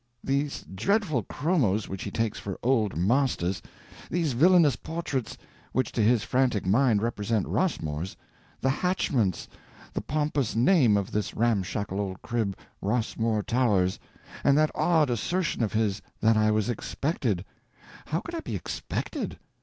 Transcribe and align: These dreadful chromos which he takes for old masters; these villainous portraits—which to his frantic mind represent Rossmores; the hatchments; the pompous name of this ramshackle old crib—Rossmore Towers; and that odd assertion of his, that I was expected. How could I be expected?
These 0.23 0.63
dreadful 0.73 1.21
chromos 1.21 1.87
which 1.87 2.01
he 2.05 2.09
takes 2.09 2.39
for 2.39 2.57
old 2.63 2.97
masters; 2.97 3.61
these 4.09 4.33
villainous 4.33 4.75
portraits—which 4.75 5.91
to 5.91 6.01
his 6.01 6.23
frantic 6.23 6.65
mind 6.65 7.03
represent 7.03 7.45
Rossmores; 7.45 8.15
the 8.61 8.71
hatchments; 8.71 9.47
the 9.93 10.01
pompous 10.01 10.55
name 10.55 10.97
of 10.97 11.11
this 11.11 11.35
ramshackle 11.35 11.99
old 12.01 12.19
crib—Rossmore 12.23 13.43
Towers; 13.43 13.99
and 14.43 14.57
that 14.57 14.71
odd 14.73 15.11
assertion 15.11 15.61
of 15.61 15.73
his, 15.73 16.01
that 16.19 16.35
I 16.35 16.49
was 16.49 16.67
expected. 16.67 17.45
How 18.07 18.21
could 18.21 18.33
I 18.33 18.39
be 18.39 18.55
expected? 18.55 19.37